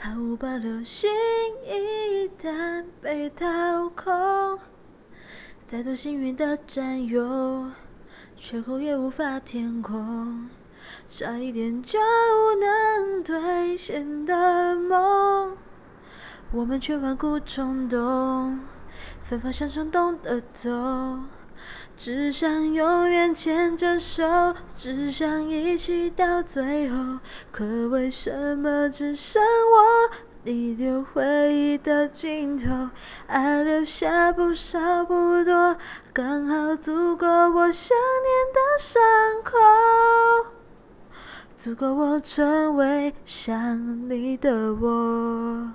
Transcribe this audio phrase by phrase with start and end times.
[0.00, 1.10] 毫无保留，心
[1.66, 4.56] 一旦被掏空，
[5.66, 7.68] 再多幸运的占有，
[8.36, 10.48] 缺口也无法填空。
[11.08, 11.98] 差一点就
[12.60, 15.56] 能兑现的梦，
[16.52, 18.60] 我们却顽固冲动，
[19.20, 20.70] 分方向冲动的走，
[21.98, 27.18] 只想永远牵着手，只想一起到最后。
[27.50, 30.14] 可为什么只剩我，
[30.44, 32.88] 你丢回忆的尽头，
[33.26, 35.76] 爱留下不少不多，
[36.12, 39.02] 刚好足够我想念的伤
[39.42, 39.58] 口。
[41.56, 45.72] 足够我成为想你的我。